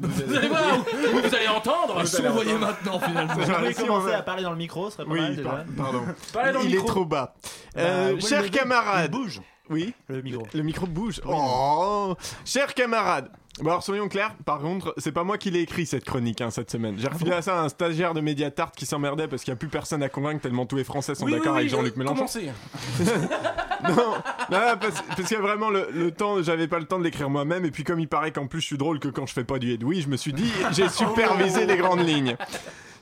Vous 0.00 0.34
allez 0.36 0.48
voir, 0.48 0.62
vous, 0.78 1.20
vous 1.28 1.34
allez 1.34 1.48
entendre. 1.48 2.04
Sont 2.06 2.24
envoyés 2.26 2.54
maintenant 2.58 2.98
finalement. 3.00 3.34
Vous 3.34 3.52
pouvez 3.52 3.74
commencer 3.74 4.12
à 4.12 4.22
parler 4.22 4.42
dans 4.42 4.50
le 4.50 4.56
micro, 4.56 4.90
ce 4.90 4.96
serait 4.96 5.04
pas 5.04 5.10
Oui, 5.12 5.20
mal 5.20 5.36
déjà. 5.36 5.48
par- 5.50 5.64
pardon. 5.76 6.02
Parlez 6.32 6.52
dans 6.52 6.58
le 6.60 6.64
Il 6.66 6.70
micro. 6.72 6.84
est 6.86 6.88
trop 6.90 7.04
bas. 7.04 7.34
Bah, 7.74 7.80
Euh, 7.82 8.16
vous 8.20 8.26
chers 8.26 8.50
camarades. 8.50 9.10
Bouge 9.10 9.40
Oui, 9.70 9.94
le 10.08 10.22
micro. 10.22 10.46
le 10.52 10.62
micro 10.62 10.86
bouge. 10.86 11.20
Oh, 11.26 12.14
chers 12.44 12.74
camarades. 12.74 13.30
Bon 13.60 13.70
alors 13.70 13.84
soyons 13.84 14.08
clairs, 14.08 14.34
par 14.44 14.58
contre, 14.58 14.92
c'est 14.96 15.12
pas 15.12 15.22
moi 15.22 15.38
qui 15.38 15.48
l'ai 15.52 15.60
écrit 15.60 15.86
cette 15.86 16.04
chronique 16.04 16.40
hein, 16.40 16.50
cette 16.50 16.72
semaine. 16.72 16.96
Ah 16.98 17.00
J'ai 17.02 17.06
refilé 17.08 17.30
à 17.34 17.40
ça 17.40 17.60
un 17.60 17.68
stagiaire 17.68 18.12
de 18.12 18.20
Mediatart 18.20 18.72
qui 18.72 18.84
s'emmerdait 18.84 19.28
parce 19.28 19.44
qu'il 19.44 19.52
n'y 19.52 19.56
a 19.56 19.58
plus 19.58 19.68
personne 19.68 20.02
à 20.02 20.08
convaincre 20.08 20.40
tellement 20.40 20.66
tous 20.66 20.74
les 20.74 20.82
Français 20.82 21.14
sont 21.14 21.24
Oui, 21.24 21.30
d'accord 21.34 21.52
oui, 21.52 21.58
avec 21.60 21.70
Jean-Luc 21.70 21.96
Mélenchon. 21.96 22.26
Non, 23.84 24.14
non, 24.50 24.58
parce, 24.80 25.02
parce 25.16 25.28
que 25.28 25.36
vraiment 25.36 25.70
le, 25.70 25.88
le 25.92 26.10
temps, 26.10 26.42
j'avais 26.42 26.68
pas 26.68 26.78
le 26.78 26.84
temps 26.86 26.98
de 26.98 27.04
l'écrire 27.04 27.30
moi-même 27.30 27.64
et 27.64 27.70
puis 27.70 27.84
comme 27.84 28.00
il 28.00 28.08
paraît 28.08 28.32
qu'en 28.32 28.46
plus 28.46 28.60
je 28.60 28.66
suis 28.66 28.78
drôle 28.78 28.98
que 28.98 29.08
quand 29.08 29.26
je 29.26 29.32
fais 29.32 29.44
pas 29.44 29.58
du 29.58 29.72
Edoui, 29.72 30.00
je 30.02 30.08
me 30.08 30.16
suis 30.16 30.32
dit 30.32 30.50
j'ai 30.72 30.88
supervisé 30.90 31.66
les 31.66 31.76
grandes 31.76 32.06
lignes. 32.06 32.36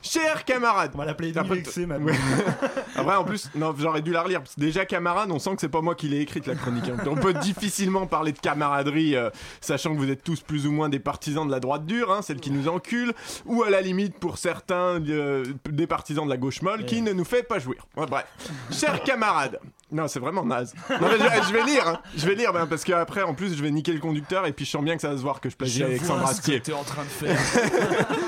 Chers 0.03 0.43
camarades, 0.43 0.91
On 0.93 0.97
va 0.97 1.05
l'appeler 1.05 1.35
Après, 1.37 1.63
maintenant. 1.87 2.05
Ouais. 2.07 2.13
Après, 2.95 3.15
en 3.15 3.23
plus, 3.23 3.49
non, 3.55 3.73
j'aurais 3.77 4.01
dû 4.01 4.11
la 4.11 4.21
relire. 4.21 4.41
Parce 4.41 4.55
que 4.55 4.59
déjà, 4.59 4.85
camarade, 4.85 5.31
on 5.31 5.39
sent 5.39 5.55
que 5.55 5.61
c'est 5.61 5.69
pas 5.69 5.81
moi 5.81 5.95
qui 5.95 6.09
l'ai 6.09 6.19
écrite, 6.19 6.45
la 6.45 6.55
chronique. 6.55 6.89
hein. 6.89 6.97
On 7.07 7.15
peut 7.15 7.33
difficilement 7.33 8.05
parler 8.05 8.33
de 8.33 8.39
camaraderie, 8.39 9.15
euh, 9.15 9.29
sachant 9.61 9.93
que 9.93 9.99
vous 9.99 10.11
êtes 10.11 10.23
tous 10.23 10.41
plus 10.41 10.67
ou 10.67 10.71
moins 10.71 10.89
des 10.89 10.99
partisans 10.99 11.47
de 11.47 11.51
la 11.51 11.59
droite 11.61 11.85
dure, 11.85 12.11
hein, 12.11 12.21
celle 12.21 12.39
qui 12.41 12.51
nous 12.51 12.67
encule, 12.67 13.13
ou 13.45 13.63
à 13.63 13.69
la 13.69 13.81
limite, 13.81 14.19
pour 14.19 14.37
certains, 14.37 15.01
euh, 15.07 15.45
des 15.69 15.87
partisans 15.87 16.25
de 16.25 16.29
la 16.29 16.37
gauche 16.37 16.61
molle, 16.61 16.85
qui 16.85 17.01
ne 17.01 17.13
nous 17.13 17.25
fait 17.25 17.43
pas 17.43 17.59
jouir. 17.59 17.87
Ouais, 17.95 18.05
bref. 18.05 18.25
Chers 18.71 19.01
camarades. 19.03 19.59
Non, 19.91 20.07
c'est 20.07 20.19
vraiment 20.19 20.43
naze. 20.43 20.73
Non, 20.89 20.97
mais 21.07 21.19
je, 21.19 21.47
je 21.49 21.53
vais 21.53 21.63
lire, 21.65 21.87
hein. 21.87 21.99
je 22.17 22.25
vais 22.25 22.33
lire, 22.33 22.51
ben, 22.51 22.65
parce 22.65 22.83
qu'après, 22.83 23.21
en 23.21 23.35
plus, 23.35 23.55
je 23.55 23.61
vais 23.61 23.69
niquer 23.69 23.93
le 23.93 23.99
conducteur, 23.99 24.47
et 24.47 24.51
puis 24.51 24.65
je 24.65 24.71
sens 24.71 24.83
bien 24.83 24.95
que 24.95 25.01
ça 25.01 25.09
va 25.09 25.17
se 25.17 25.21
voir 25.21 25.39
que 25.39 25.49
je 25.51 25.55
plagie 25.55 25.83
Alexandre 25.83 26.21
vois 26.21 26.33
ce 26.33 26.41
que 26.41 26.55
Astier. 26.57 26.73
en 26.73 26.83
train 26.83 27.03
de 27.03 27.07
faire. 27.09 27.39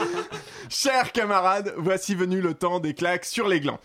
Chers 0.70 1.12
camarades, 1.12 1.74
voici 1.78 2.16
venu 2.16 2.42
le 2.42 2.54
temps 2.54 2.80
des 2.80 2.94
claques 2.94 3.26
sur 3.26 3.48
les 3.48 3.60
glands. 3.60 3.80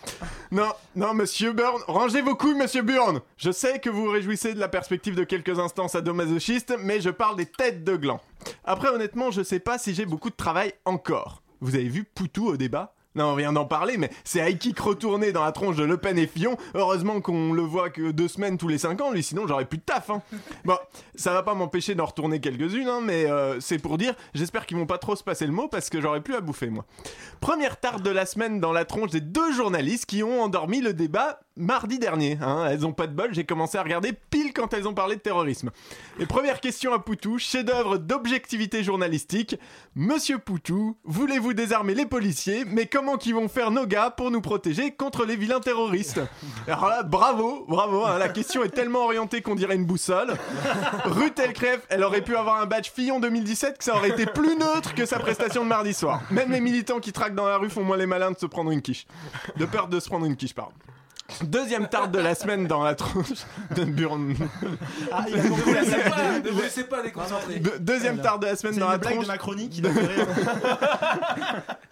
Non, 0.50 0.72
non, 0.96 1.14
monsieur 1.14 1.52
Burn, 1.52 1.80
rangez 1.86 2.22
vos 2.22 2.34
couilles, 2.34 2.54
monsieur 2.54 2.82
Burn. 2.82 3.20
Je 3.36 3.50
sais 3.50 3.80
que 3.80 3.91
vous 3.91 4.04
vous 4.04 4.10
réjouissez 4.10 4.54
de 4.54 4.60
la 4.60 4.68
perspective 4.68 5.14
de 5.14 5.24
quelques 5.24 5.58
instants 5.58 5.88
sadomasochistes, 5.88 6.74
mais 6.80 7.00
je 7.00 7.10
parle 7.10 7.36
des 7.36 7.46
têtes 7.46 7.84
de 7.84 7.96
glands. 7.96 8.20
Après, 8.64 8.88
honnêtement, 8.88 9.30
je 9.30 9.42
sais 9.42 9.60
pas 9.60 9.78
si 9.78 9.94
j'ai 9.94 10.06
beaucoup 10.06 10.30
de 10.30 10.36
travail 10.36 10.72
encore. 10.84 11.42
Vous 11.60 11.74
avez 11.74 11.88
vu 11.88 12.04
Poutou 12.04 12.48
au 12.48 12.56
débat? 12.56 12.94
Non, 13.16 13.33
on 13.33 13.34
vient 13.34 13.53
d'en 13.53 13.64
parler, 13.64 13.97
mais 13.97 14.11
c'est 14.22 14.48
high 14.48 14.56
kick 14.58 14.78
retourné 14.78 15.33
dans 15.33 15.44
la 15.44 15.50
tronche 15.53 15.77
de 15.77 15.83
Le 15.84 15.97
Pen 15.97 16.16
et 16.19 16.27
Fillon. 16.28 16.56
Heureusement 16.75 17.20
qu'on 17.20 17.53
le 17.53 17.62
voit 17.62 17.91
que 17.91 18.12
deux 18.12 18.28
semaines 18.28 18.56
tous 18.56 18.69
les 18.69 18.78
cinq 18.78 19.00
ans, 19.00 19.11
lui, 19.11 19.22
sinon 19.22 19.47
j'aurais 19.48 19.64
plus 19.64 19.78
de 19.78 19.83
taf. 19.83 20.11
Hein. 20.11 20.22
Bon, 20.64 20.77
ça 21.14 21.33
va 21.33 21.42
pas 21.42 21.55
m'empêcher 21.55 21.94
d'en 21.94 22.05
retourner 22.05 22.38
quelques-unes, 22.41 22.86
hein, 22.88 23.00
mais 23.03 23.25
euh, 23.28 23.58
c'est 23.61 23.78
pour 23.78 23.98
dire, 23.98 24.14
j'espère 24.34 24.66
qu'ils 24.66 24.77
vont 24.77 24.86
pas 24.86 24.98
trop 24.98 25.16
se 25.16 25.25
passer 25.25 25.47
le 25.47 25.53
mot 25.53 25.66
parce 25.69 25.91
que 25.91 26.00
j'aurais 26.00 26.20
plus 26.20 26.34
à 26.34 26.41
bouffer, 26.41 26.69
moi. 26.70 26.84
Première 27.41 27.81
tarte 27.81 28.03
de 28.03 28.11
la 28.11 28.27
semaine 28.27 28.61
dans 28.61 28.72
la 28.72 28.84
tronche 28.84 29.11
des 29.11 29.20
deux 29.20 29.53
journalistes 29.53 30.06
qui 30.06 30.22
ont 30.22 30.42
endormi 30.42 30.81
le 30.81 30.92
débat 30.92 31.41
mardi 31.56 31.98
dernier. 31.98 32.38
hein. 32.41 32.66
Elles 32.70 32.86
ont 32.86 32.92
pas 32.92 33.06
de 33.06 33.12
bol, 33.14 33.34
j'ai 33.34 33.44
commencé 33.44 33.77
à 33.77 33.83
regarder 33.83 34.12
quand 34.52 34.74
elles 34.74 34.88
ont 34.88 34.94
parlé 34.94 35.16
de 35.16 35.20
terrorisme. 35.20 35.70
Et 36.18 36.26
première 36.26 36.60
question 36.60 36.92
à 36.92 36.98
Poutou, 36.98 37.38
chef-d'œuvre 37.38 37.98
d'objectivité 37.98 38.82
journalistique. 38.82 39.56
Monsieur 39.94 40.38
Poutou, 40.38 40.96
voulez-vous 41.04 41.54
désarmer 41.54 41.94
les 41.94 42.06
policiers, 42.06 42.64
mais 42.66 42.86
comment 42.86 43.16
qu'ils 43.16 43.34
vont 43.34 43.48
faire 43.48 43.70
nos 43.70 43.86
gars 43.86 44.10
pour 44.10 44.30
nous 44.30 44.40
protéger 44.40 44.92
contre 44.92 45.24
les 45.24 45.36
vilains 45.36 45.60
terroristes? 45.60 46.20
Alors 46.66 46.86
là, 46.86 47.02
bravo, 47.02 47.64
bravo, 47.68 48.04
hein, 48.04 48.18
la 48.18 48.28
question 48.28 48.62
est 48.64 48.70
tellement 48.70 49.04
orientée 49.04 49.42
qu'on 49.42 49.54
dirait 49.54 49.76
une 49.76 49.86
boussole. 49.86 50.34
Ruth 51.04 51.38
Elkref, 51.38 51.80
elle 51.88 52.04
aurait 52.04 52.22
pu 52.22 52.36
avoir 52.36 52.60
un 52.60 52.66
badge 52.66 52.90
Fillon 52.90 53.20
2017 53.20 53.78
que 53.78 53.84
ça 53.84 53.96
aurait 53.96 54.10
été 54.10 54.26
plus 54.26 54.56
neutre 54.56 54.94
que 54.94 55.06
sa 55.06 55.18
prestation 55.18 55.64
de 55.64 55.68
mardi 55.68 55.94
soir. 55.94 56.22
Même 56.30 56.50
les 56.50 56.60
militants 56.60 57.00
qui 57.00 57.12
traquent 57.12 57.34
dans 57.34 57.46
la 57.46 57.56
rue 57.56 57.70
font 57.70 57.84
moins 57.84 57.96
les 57.96 58.06
malins 58.06 58.30
de 58.30 58.38
se 58.38 58.46
prendre 58.46 58.70
une 58.70 58.82
quiche. 58.82 59.06
De 59.56 59.64
peur 59.64 59.88
de 59.88 60.00
se 60.00 60.08
prendre 60.08 60.26
une 60.26 60.36
quiche, 60.36 60.54
pardon. 60.54 60.72
Deuxième 61.42 61.88
tarte 61.88 62.10
de 62.10 62.18
la 62.18 62.34
semaine 62.34 62.66
dans 62.66 62.82
la 62.82 62.94
tronche 62.94 63.44
de 63.76 63.84
Burn. 63.84 64.34
Ah, 65.12 65.24
il 65.28 65.38
a 65.38 65.42
compris 65.48 65.72
la 65.74 65.82
blague. 65.82 66.10
pas, 66.10 66.38
ne 66.41 66.50
vous 66.50 66.60
laissez 66.60 66.84
pas 66.84 67.02
déconcentrer. 67.02 67.58
De- 67.60 67.78
deuxième 67.78 68.20
tarte 68.20 68.41
de 68.42 68.46
la 68.46 68.56
semaine 68.56 68.74
C'est 68.74 68.80
dans 68.80 68.86
une 68.86 68.92
la 68.92 68.98
blague 68.98 69.12
tronche. 69.14 69.26
de 69.26 69.69
qui 69.69 69.80
rire. 69.82 70.26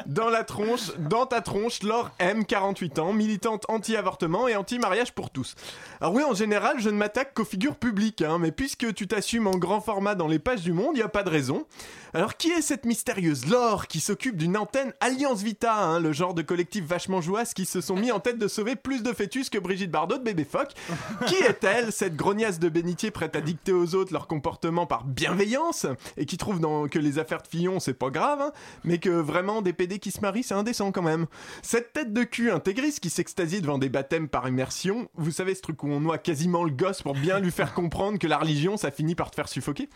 Dans 0.06 0.30
la 0.30 0.42
tronche, 0.42 0.92
dans 0.98 1.26
ta 1.26 1.42
tronche, 1.42 1.82
Laure 1.82 2.10
M, 2.18 2.46
48 2.46 2.98
ans, 2.98 3.12
militante 3.12 3.66
anti-avortement 3.68 4.48
et 4.48 4.56
anti-mariage 4.56 5.12
pour 5.12 5.28
tous. 5.28 5.54
Alors 6.00 6.14
oui, 6.14 6.22
en 6.24 6.32
général, 6.34 6.76
je 6.80 6.88
ne 6.88 6.96
m'attaque 6.96 7.34
qu'aux 7.34 7.44
figures 7.44 7.76
publiques, 7.76 8.22
hein, 8.22 8.38
mais 8.40 8.50
puisque 8.50 8.94
tu 8.94 9.06
t'assumes 9.06 9.46
en 9.46 9.50
grand 9.58 9.82
format 9.82 10.14
dans 10.14 10.26
les 10.26 10.38
pages 10.38 10.62
du 10.62 10.72
monde, 10.72 10.92
il 10.94 10.98
n'y 10.98 11.02
a 11.02 11.08
pas 11.08 11.22
de 11.24 11.28
raison. 11.30 11.66
Alors 12.14 12.36
qui 12.36 12.50
est 12.50 12.62
cette 12.62 12.86
mystérieuse 12.86 13.46
Laure 13.46 13.86
qui 13.86 14.00
s'occupe 14.00 14.36
d'une 14.36 14.56
antenne 14.56 14.94
Alliance 15.00 15.42
Vita, 15.42 15.74
hein, 15.74 16.00
le 16.00 16.12
genre 16.12 16.32
de 16.32 16.40
collectif 16.40 16.84
vachement 16.84 17.20
jouasse 17.20 17.52
qui 17.52 17.66
se 17.66 17.82
sont 17.82 17.96
mis 17.96 18.10
en 18.10 18.18
tête 18.18 18.38
de 18.38 18.48
sauver 18.48 18.76
plus 18.76 19.02
de 19.02 19.12
fœtus 19.12 19.50
que 19.50 19.58
Brigitte 19.58 19.90
Bardot 19.90 20.16
de 20.16 20.22
Bébé 20.22 20.44
Phoque 20.44 20.72
Qui 21.26 21.34
est-elle, 21.34 21.92
cette 21.92 22.16
grognasse 22.16 22.58
de 22.58 22.70
bénitier 22.70 23.10
prête 23.10 23.36
à 23.36 23.42
dicter 23.42 23.72
aux 23.72 23.94
autres 23.94 24.12
leur 24.12 24.26
comportement 24.26 24.86
par 24.86 25.04
bienveillance 25.04 25.86
et 26.16 26.24
qui 26.24 26.38
trouve 26.38 26.60
dans, 26.60 26.88
que 26.88 26.98
les 26.98 27.18
affaires 27.18 27.42
de 27.42 27.46
Fillon 27.46 27.78
c'est 27.78 27.94
pas 27.94 28.10
grave, 28.10 28.40
hein, 28.40 28.52
mais 28.84 28.98
que 28.98 29.10
vraiment 29.10 29.60
des 29.60 29.74
PD 29.74 29.98
qui 29.98 30.10
se 30.10 30.20
marient 30.22 30.42
c'est 30.42 30.54
indécent 30.54 30.92
quand 30.92 31.02
même. 31.02 31.26
Cette 31.62 31.92
tête 31.92 32.14
de 32.14 32.24
cul 32.24 32.50
intégriste 32.50 33.00
qui 33.00 33.10
s'extasie 33.10 33.60
devant 33.60 33.76
des 33.76 33.90
baptêmes 33.90 34.28
par 34.28 34.48
immersion, 34.48 35.08
vous 35.14 35.30
savez 35.30 35.54
ce 35.54 35.60
truc 35.60 35.82
où 35.82 35.88
on 35.88 36.00
noie 36.00 36.18
quasiment 36.18 36.64
le 36.64 36.70
gosse 36.70 37.02
pour 37.02 37.14
bien 37.14 37.38
lui 37.38 37.50
faire 37.50 37.74
comprendre 37.74 38.18
que 38.18 38.26
la 38.26 38.38
religion 38.38 38.78
ça 38.78 38.90
finit 38.90 39.14
par 39.14 39.30
te 39.30 39.36
faire 39.36 39.48
suffoquer? 39.48 39.90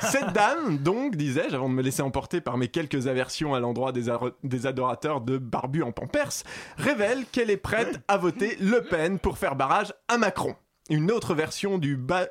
Cette 0.00 0.32
dame, 0.32 0.78
donc, 0.78 1.16
disais-je, 1.16 1.55
avant 1.56 1.68
de 1.68 1.74
me 1.74 1.82
laisser 1.82 2.02
emporter 2.02 2.40
par 2.40 2.56
mes 2.56 2.68
quelques 2.68 3.08
aversions 3.08 3.54
à 3.54 3.60
l'endroit 3.60 3.92
des, 3.92 4.66
adorateurs 4.66 5.20
de 5.20 5.38
Barbu 5.38 5.82
en 5.82 5.92
Pampers, 5.92 6.44
révèle 6.76 7.24
qu'elle 7.32 7.50
est 7.50 7.56
prête 7.56 8.00
à 8.08 8.16
voter 8.16 8.56
Le 8.60 8.82
Pen 8.82 9.18
pour 9.18 9.38
faire 9.38 9.56
barrage 9.56 9.92
à 10.08 10.18
Macron. 10.18 10.54
Une 10.88 11.10
autre 11.10 11.34
version 11.34 11.78
du 11.78 11.96
bas, 11.96 12.28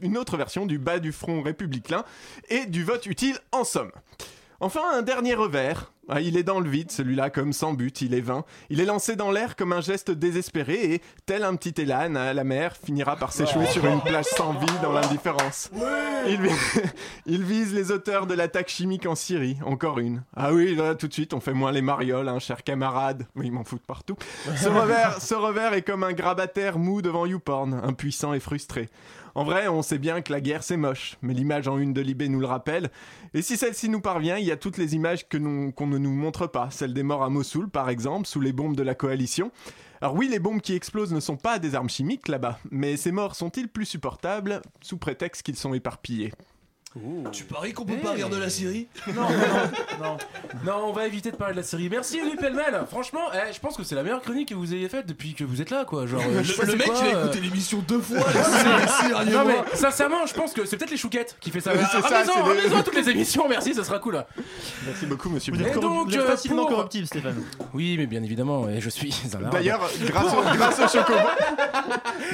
une 0.00 0.16
autre 0.16 0.36
version 0.36 0.64
du 0.64 0.78
bas 0.78 1.00
du 1.00 1.10
front 1.10 1.42
républicain 1.42 2.04
et 2.48 2.66
du 2.66 2.84
vote 2.84 3.06
utile 3.06 3.36
en 3.50 3.64
somme. 3.64 3.90
Enfin, 4.60 4.82
un 4.92 5.02
dernier 5.02 5.34
revers. 5.34 5.92
Ah, 6.08 6.20
il 6.20 6.36
est 6.36 6.42
dans 6.44 6.60
le 6.60 6.68
vide, 6.70 6.90
celui-là, 6.92 7.30
comme 7.30 7.52
sans 7.52 7.72
but, 7.74 8.00
il 8.00 8.14
est 8.14 8.20
vain. 8.20 8.44
Il 8.70 8.80
est 8.80 8.84
lancé 8.84 9.16
dans 9.16 9.30
l'air 9.32 9.56
comme 9.56 9.72
un 9.72 9.80
geste 9.80 10.10
désespéré 10.12 10.94
et, 10.94 11.02
tel 11.26 11.42
un 11.42 11.56
petit 11.56 11.80
élan 11.82 12.14
à 12.14 12.32
la 12.32 12.44
mer, 12.44 12.76
finira 12.76 13.16
par 13.16 13.32
s'échouer 13.32 13.66
sur 13.66 13.84
une 13.86 14.00
plage 14.00 14.26
sans 14.26 14.52
vie 14.52 14.66
dans 14.82 14.92
l'indifférence. 14.92 15.70
Il, 16.28 16.40
vi- 16.40 16.82
il 17.26 17.42
vise 17.42 17.74
les 17.74 17.90
auteurs 17.90 18.26
de 18.26 18.34
l'attaque 18.34 18.68
chimique 18.68 19.06
en 19.06 19.14
Syrie, 19.16 19.58
encore 19.64 19.98
une. 19.98 20.22
Ah 20.36 20.52
oui, 20.52 20.76
là, 20.76 20.94
tout 20.94 21.08
de 21.08 21.12
suite, 21.12 21.34
on 21.34 21.40
fait 21.40 21.52
moins 21.52 21.72
les 21.72 21.82
marioles, 21.82 22.28
hein, 22.28 22.38
chers 22.38 22.62
camarades. 22.62 23.26
Oui, 23.34 23.46
ils 23.46 23.52
m'en 23.52 23.64
foutent 23.64 23.86
partout. 23.86 24.16
Ce 24.56 24.68
revers, 24.68 25.20
ce 25.20 25.34
revers 25.34 25.74
est 25.74 25.82
comme 25.82 26.04
un 26.04 26.12
grabataire 26.12 26.78
mou 26.78 27.02
devant 27.02 27.26
YouPorn, 27.26 27.80
impuissant 27.82 28.32
et 28.32 28.40
frustré. 28.40 28.88
En 29.36 29.44
vrai, 29.44 29.68
on 29.68 29.82
sait 29.82 29.98
bien 29.98 30.22
que 30.22 30.32
la 30.32 30.40
guerre 30.40 30.62
c'est 30.62 30.78
moche, 30.78 31.18
mais 31.20 31.34
l'image 31.34 31.68
en 31.68 31.76
une 31.76 31.92
de 31.92 32.00
Libé 32.00 32.26
nous 32.30 32.40
le 32.40 32.46
rappelle. 32.46 32.88
Et 33.34 33.42
si 33.42 33.58
celle-ci 33.58 33.90
nous 33.90 34.00
parvient, 34.00 34.38
il 34.38 34.46
y 34.46 34.50
a 34.50 34.56
toutes 34.56 34.78
les 34.78 34.94
images 34.94 35.28
qu'on 35.28 35.38
ne 35.86 35.98
nous 35.98 36.10
montre 36.10 36.46
pas. 36.46 36.70
Celle 36.70 36.94
des 36.94 37.02
morts 37.02 37.22
à 37.22 37.28
Mossoul, 37.28 37.68
par 37.68 37.90
exemple, 37.90 38.26
sous 38.26 38.40
les 38.40 38.54
bombes 38.54 38.74
de 38.74 38.82
la 38.82 38.94
coalition. 38.94 39.50
Alors 40.00 40.14
oui, 40.14 40.28
les 40.28 40.38
bombes 40.38 40.62
qui 40.62 40.72
explosent 40.72 41.12
ne 41.12 41.20
sont 41.20 41.36
pas 41.36 41.58
des 41.58 41.74
armes 41.74 41.90
chimiques 41.90 42.28
là-bas, 42.28 42.58
mais 42.70 42.96
ces 42.96 43.12
morts 43.12 43.36
sont-ils 43.36 43.68
plus 43.68 43.84
supportables 43.84 44.62
sous 44.80 44.96
prétexte 44.96 45.42
qu'ils 45.42 45.56
sont 45.56 45.74
éparpillés? 45.74 46.32
Tu 47.30 47.44
paries 47.44 47.74
qu'on 47.74 47.84
peut 47.84 47.98
pas 47.98 48.12
rire 48.12 48.30
de 48.30 48.38
la 48.38 48.48
Syrie 48.48 48.88
Non, 49.08 49.14
non, 49.22 49.28
non. 50.02 50.16
Non, 50.64 50.84
on 50.88 50.92
va 50.92 51.06
éviter 51.06 51.30
de 51.30 51.36
parler 51.36 51.52
de 51.52 51.58
la 51.58 51.62
série. 51.62 51.90
Merci, 51.90 52.20
Louis 52.22 52.36
Pellemel. 52.36 52.84
Franchement, 52.90 53.20
eh, 53.34 53.52
je 53.52 53.60
pense 53.60 53.76
que 53.76 53.82
c'est 53.82 53.94
la 53.94 54.02
meilleure 54.02 54.22
chronique 54.22 54.48
que 54.48 54.54
vous 54.54 54.72
ayez 54.72 54.88
faite 54.88 55.04
depuis 55.06 55.34
que 55.34 55.44
vous 55.44 55.60
êtes 55.60 55.68
là, 55.68 55.84
quoi. 55.84 56.06
Genre, 56.06 56.22
je 56.42 56.62
Le, 56.62 56.66
le 56.68 56.76
mec, 56.76 56.86
quoi, 56.86 56.98
a 56.98 57.04
euh, 57.04 57.24
écouté 57.26 57.40
l'émission 57.42 57.84
deux 57.86 58.00
fois. 58.00 58.20
dernier 59.08 59.30
Non 59.32 59.44
mais 59.44 59.56
sincèrement, 59.74 60.24
je 60.24 60.32
pense 60.32 60.54
que 60.54 60.64
c'est 60.64 60.78
peut-être 60.78 60.90
les 60.90 60.96
chouquettes 60.96 61.36
qui 61.38 61.50
fait 61.50 61.60
ça. 61.60 61.72
C'est 61.74 62.00
ça, 62.00 62.08
Ramenez-en, 62.08 62.52
les- 62.70 62.74
à 62.74 62.82
toutes 62.82 62.94
les 62.96 63.10
émissions, 63.10 63.46
merci, 63.46 63.74
ça 63.74 63.84
sera 63.84 63.98
cool. 63.98 64.24
Merci 64.86 65.04
beaucoup, 65.04 65.28
monsieur 65.28 65.52
Vous 65.52 65.60
êtes, 65.60 65.74
donc, 65.78 66.08
vous 66.08 66.14
êtes 66.14 66.20
euh, 66.22 66.26
facilement 66.26 66.62
pour- 66.62 66.70
corruptible, 66.76 67.06
Stéphane. 67.06 67.42
Oui, 67.74 67.96
mais 67.98 68.06
bien 68.06 68.22
évidemment, 68.22 68.70
et 68.70 68.80
je 68.80 68.88
suis 68.88 69.14
un. 69.34 69.50
D'ailleurs, 69.50 69.80
grâce 70.06 70.32
au, 70.32 70.56
grâce 70.56 70.78
au 70.80 70.88
chocobo, 70.88 71.18